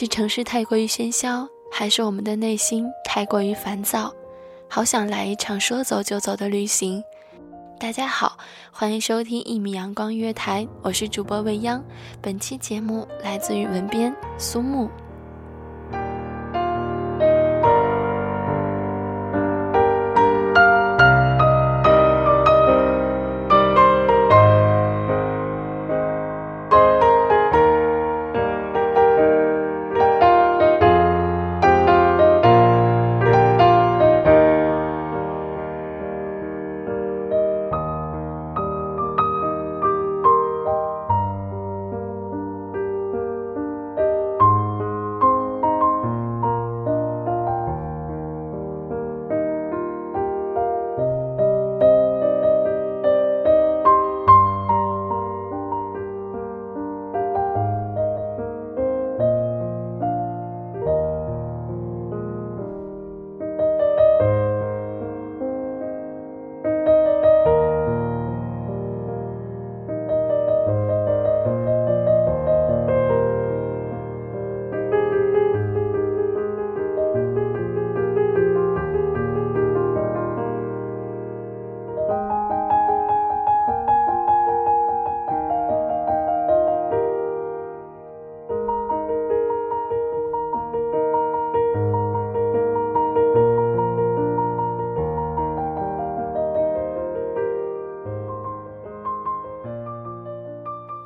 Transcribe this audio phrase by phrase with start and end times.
[0.00, 4.10] 是城市太过于喧嚣，还是我们的内心太过于烦躁？
[4.66, 7.04] 好想来一场说走就走的旅行。
[7.78, 8.38] 大家好，
[8.72, 11.84] 欢迎收听一米阳光月台，我是主播未央。
[12.22, 14.88] 本期节目来自于文编苏木。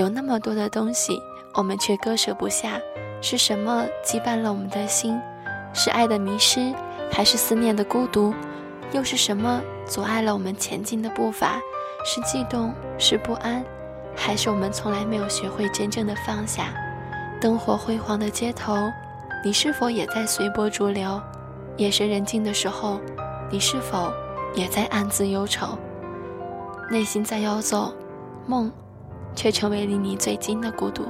[0.00, 1.22] 有那么多的东西，
[1.52, 2.80] 我们却割舍不下，
[3.20, 5.20] 是什么羁绊了我们的心？
[5.74, 6.72] 是爱的迷失，
[7.12, 8.32] 还是思念的孤独？
[8.92, 11.60] 又是什么阻碍了我们前进的步伐？
[12.02, 13.62] 是悸动，是不安，
[14.16, 16.68] 还是我们从来没有学会真正的放下？
[17.38, 18.74] 灯火辉煌的街头，
[19.44, 21.20] 你是否也在随波逐流？
[21.76, 22.98] 夜深人静的时候，
[23.50, 24.10] 你是否
[24.54, 25.76] 也在暗自忧愁？
[26.90, 27.92] 内心在游走，
[28.46, 28.72] 梦。
[29.34, 31.04] 却成为离你最近的孤独。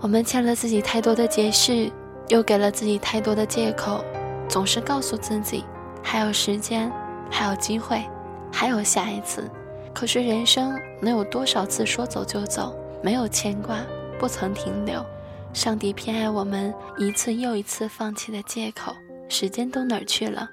[0.00, 1.90] 我们欠了自己太多的解释，
[2.28, 4.04] 又给了自己太多的借口，
[4.48, 5.64] 总是告诉自己
[6.02, 6.90] 还有时间，
[7.30, 8.02] 还有机会，
[8.52, 9.48] 还有下一次。
[9.94, 13.78] 可是人生能有多少次说走就走，没有牵挂，
[14.18, 15.04] 不曾停留？
[15.52, 18.92] 上帝偏爱我们一次又一次放弃的借口，
[19.28, 20.48] 时间都哪儿去了？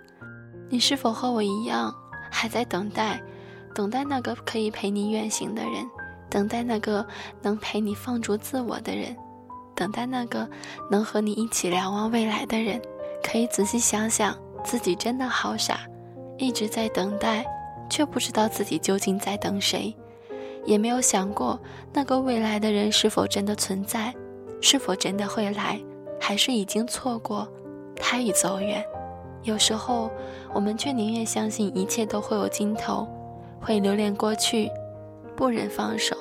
[0.69, 1.91] 你是否和我一样，
[2.29, 3.19] 还在等待，
[3.73, 5.89] 等待那个可以陪你远行的人？
[6.29, 7.05] 等待那个
[7.41, 9.15] 能陪你放逐自我的人，
[9.75, 10.47] 等待那个
[10.91, 12.81] 能和你一起瞭望未来的人。
[13.23, 15.79] 可以仔细想想，自己真的好傻，
[16.37, 17.45] 一直在等待，
[17.89, 19.93] 却不知道自己究竟在等谁，
[20.65, 21.59] 也没有想过
[21.91, 24.13] 那个未来的人是否真的存在，
[24.61, 25.79] 是否真的会来，
[26.19, 27.47] 还是已经错过，
[27.95, 28.83] 他已走远。
[29.43, 30.09] 有时候，
[30.53, 33.07] 我们却宁愿相信一切都会有尽头，
[33.59, 34.69] 会留恋过去。
[35.39, 36.17] 不忍放手，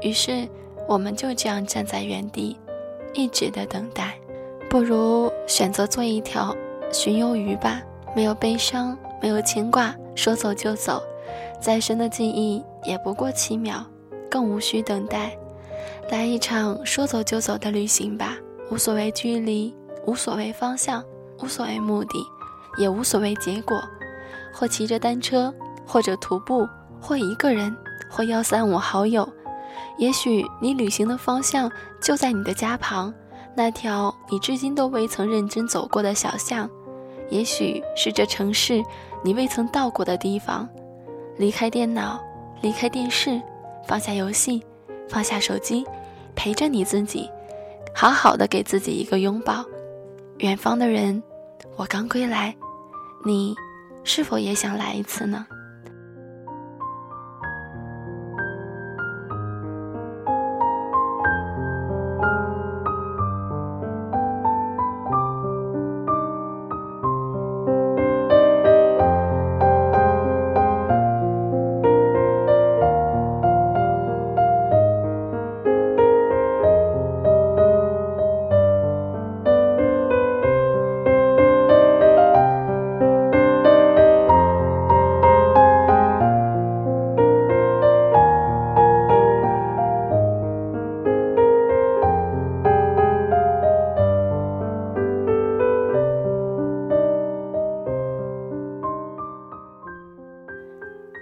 [0.00, 0.48] 于是
[0.86, 2.56] 我们就这样站在原地，
[3.12, 4.16] 一直的等待。
[4.68, 6.56] 不如选择做一条
[6.92, 7.82] 巡游鱼吧，
[8.14, 11.02] 没有悲伤，没有牵挂，说走就走。
[11.60, 13.84] 再深的记忆也不过七秒，
[14.30, 15.36] 更无需等待。
[16.08, 18.38] 来一场说走就走的旅行吧，
[18.70, 19.74] 无所谓距离，
[20.06, 21.04] 无所谓方向，
[21.42, 22.24] 无所谓目的，
[22.78, 23.82] 也无所谓结果。
[24.54, 25.52] 或骑着单车，
[25.84, 26.68] 或者徒步，
[27.00, 27.74] 或一个人。
[28.12, 29.32] 或幺三五好友，
[29.96, 31.70] 也许你旅行的方向
[32.02, 33.14] 就在你的家旁，
[33.54, 36.68] 那条你至今都未曾认真走过的小巷；
[37.28, 38.82] 也许是这城市
[39.22, 40.68] 你未曾到过的地方。
[41.36, 42.20] 离开电脑，
[42.62, 43.40] 离开电视，
[43.86, 44.60] 放下游戏，
[45.08, 45.86] 放下手机，
[46.34, 47.30] 陪着你自己，
[47.94, 49.64] 好好的给自己一个拥抱。
[50.38, 51.22] 远方的人，
[51.76, 52.56] 我刚归来，
[53.24, 53.54] 你
[54.02, 55.46] 是否也想来一次呢？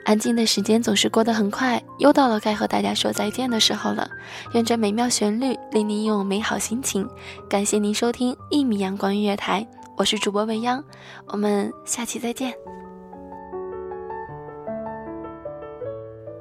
[0.08, 4.08] 安静的时间总是过得很快，又到了该和大家说再见的时候了。
[4.54, 7.06] 愿这美妙旋律令您拥有美好心情。
[7.46, 9.68] 感谢您收听一米阳光音乐台，
[9.98, 10.82] 我是主播未央，
[11.26, 12.54] 我们下期再见。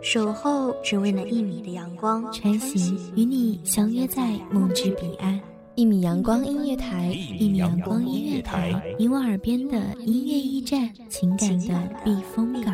[0.02, 5.38] 守候只为那一米的阳光，穿行与你相约在梦之彼岸。
[5.76, 12.74] 一米阳光音乐台，一米阳光音乐台，你我耳边的音乐驿站，情感的避风港。